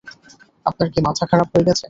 আপনার 0.65 0.87
কি 0.93 0.99
মাথা 1.07 1.23
খারাপ 1.31 1.47
হয়ে 1.53 1.65
গেছে? 1.67 1.79